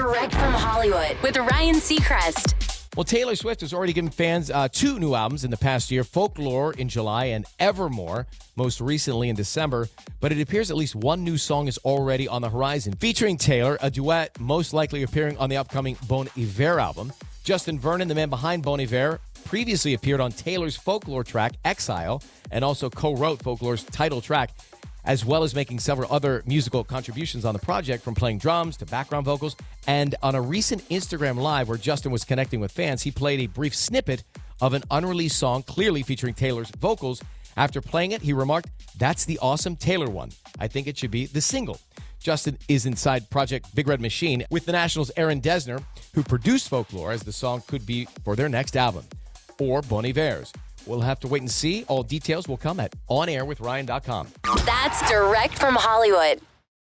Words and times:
Direct 0.00 0.32
from 0.32 0.54
Hollywood 0.54 1.14
with 1.22 1.36
Ryan 1.36 1.74
Seacrest. 1.74 2.86
Well, 2.96 3.04
Taylor 3.04 3.36
Swift 3.36 3.60
has 3.60 3.74
already 3.74 3.92
given 3.92 4.08
fans 4.08 4.50
uh, 4.50 4.66
two 4.72 4.98
new 4.98 5.14
albums 5.14 5.44
in 5.44 5.50
the 5.50 5.58
past 5.58 5.90
year 5.90 6.04
Folklore 6.04 6.72
in 6.72 6.88
July 6.88 7.26
and 7.26 7.44
Evermore, 7.58 8.26
most 8.56 8.80
recently 8.80 9.28
in 9.28 9.36
December. 9.36 9.90
But 10.20 10.32
it 10.32 10.40
appears 10.40 10.70
at 10.70 10.78
least 10.78 10.94
one 10.94 11.22
new 11.22 11.36
song 11.36 11.68
is 11.68 11.76
already 11.84 12.26
on 12.26 12.40
the 12.40 12.48
horizon. 12.48 12.94
Featuring 12.94 13.36
Taylor, 13.36 13.76
a 13.82 13.90
duet 13.90 14.40
most 14.40 14.72
likely 14.72 15.02
appearing 15.02 15.36
on 15.36 15.50
the 15.50 15.58
upcoming 15.58 15.98
Bon 16.08 16.30
Iver 16.34 16.80
album. 16.80 17.12
Justin 17.44 17.78
Vernon, 17.78 18.08
the 18.08 18.14
man 18.14 18.30
behind 18.30 18.62
Bon 18.62 18.80
Iver, 18.80 19.20
previously 19.44 19.92
appeared 19.92 20.20
on 20.22 20.32
Taylor's 20.32 20.76
folklore 20.78 21.24
track, 21.24 21.52
Exile, 21.66 22.22
and 22.50 22.64
also 22.64 22.88
co 22.88 23.14
wrote 23.14 23.40
Folklore's 23.40 23.84
title 23.84 24.22
track 24.22 24.52
as 25.04 25.24
well 25.24 25.42
as 25.42 25.54
making 25.54 25.78
several 25.78 26.12
other 26.12 26.42
musical 26.46 26.84
contributions 26.84 27.44
on 27.44 27.54
the 27.54 27.60
project, 27.60 28.04
from 28.04 28.14
playing 28.14 28.38
drums 28.38 28.76
to 28.78 28.86
background 28.86 29.24
vocals. 29.24 29.56
And 29.86 30.14
on 30.22 30.34
a 30.34 30.40
recent 30.40 30.88
Instagram 30.88 31.36
Live 31.36 31.68
where 31.68 31.78
Justin 31.78 32.12
was 32.12 32.24
connecting 32.24 32.60
with 32.60 32.72
fans, 32.72 33.02
he 33.02 33.10
played 33.10 33.40
a 33.40 33.46
brief 33.46 33.74
snippet 33.74 34.24
of 34.60 34.74
an 34.74 34.82
unreleased 34.90 35.38
song, 35.38 35.62
clearly 35.62 36.02
featuring 36.02 36.34
Taylor's 36.34 36.70
vocals. 36.78 37.22
After 37.56 37.80
playing 37.80 38.12
it, 38.12 38.22
he 38.22 38.32
remarked, 38.32 38.68
That's 38.98 39.24
the 39.24 39.38
awesome 39.40 39.76
Taylor 39.76 40.08
one. 40.08 40.30
I 40.58 40.68
think 40.68 40.86
it 40.86 40.96
should 40.98 41.10
be 41.10 41.26
the 41.26 41.40
single. 41.40 41.80
Justin 42.20 42.58
is 42.68 42.84
inside 42.84 43.28
Project 43.30 43.74
Big 43.74 43.88
Red 43.88 44.00
Machine 44.00 44.44
with 44.50 44.66
the 44.66 44.72
National's 44.72 45.10
Aaron 45.16 45.40
Dessner, 45.40 45.82
who 46.14 46.22
produced 46.22 46.68
Folklore, 46.68 47.12
as 47.12 47.22
the 47.22 47.32
song 47.32 47.62
could 47.66 47.86
be 47.86 48.06
for 48.24 48.36
their 48.36 48.48
next 48.48 48.76
album, 48.76 49.04
or 49.58 49.80
Bon 49.82 50.04
Iver's. 50.04 50.52
We'll 50.86 51.00
have 51.00 51.20
to 51.20 51.28
wait 51.28 51.42
and 51.42 51.50
see. 51.50 51.84
All 51.88 52.02
details 52.02 52.48
will 52.48 52.56
come 52.56 52.80
at 52.80 52.94
onairwithryan.com. 53.08 54.28
That's 54.64 55.10
direct 55.10 55.58
from 55.58 55.74
Hollywood. 55.76 56.40